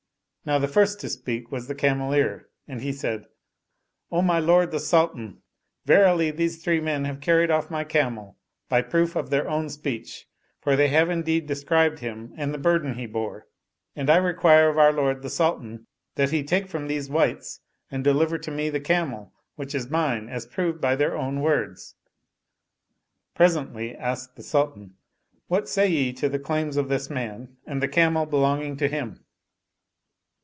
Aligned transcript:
"Now 0.51 0.57
the 0.57 0.67
first 0.67 0.99
to 1.01 1.07
speak 1.09 1.51
was 1.51 1.67
the 1.67 1.75
Cameleer 1.75 2.45
and 2.67 2.81
he 2.81 2.91
said," 2.91 3.27
O 4.11 4.23
my 4.23 4.39
lord 4.39 4.71
the 4.71 4.79
Sultan; 4.79 5.43
verily 5.85 6.31
these 6.31 6.63
three 6.63 6.79
men 6.81 7.05
have 7.05 7.21
carried 7.21 7.51
off 7.51 7.69
my 7.69 7.83
camel 7.83 8.39
by 8.67 8.81
proof 8.81 9.15
of 9.15 9.29
their 9.29 9.47
own 9.47 9.69
speech, 9.69 10.25
for 10.59 10.75
they 10.75 10.87
have 10.87 11.11
indeed 11.11 11.45
de* 11.45 11.53
109 11.53 11.69
Oriental 11.69 11.91
Mystery 11.91 11.91
Stories 11.93 11.99
scri6e9 11.99 12.37
him 12.39 12.41
and 12.43 12.53
the 12.55 12.57
burden 12.57 12.93
he 12.95 13.05
bore 13.05 13.45
I 13.95 13.99
And 13.99 14.09
I 14.09 14.17
require 14.17 14.69
of 14.69 14.79
our 14.79 14.91
lord 14.91 15.21
the 15.21 15.29
Sultan 15.29 15.85
that 16.15 16.31
he 16.31 16.41
take 16.43 16.65
from 16.67 16.87
these 16.87 17.07
wights 17.07 17.59
and 17.91 18.03
deliver 18.03 18.39
to 18.39 18.49
me 18.49 18.71
the 18.71 18.79
camel 18.79 19.33
which 19.57 19.75
is 19.75 19.91
mine 19.91 20.27
as 20.27 20.47
proved 20.47 20.81
by 20.81 20.95
their 20.95 21.15
own 21.15 21.41
words." 21.41 21.93
Presently, 23.35 23.95
asked 23.95 24.35
the 24.35 24.41
Sultan," 24.43 24.95
What 25.49 25.69
say 25.69 25.87
ye 25.87 26.11
to 26.13 26.27
the 26.27 26.39
claims 26.39 26.77
of 26.77 26.89
this 26.89 27.11
man 27.11 27.57
and 27.67 27.79
the 27.79 27.87
camel 27.87 28.25
belonging 28.25 28.75
to 28.77 28.87
him?" 28.87 29.23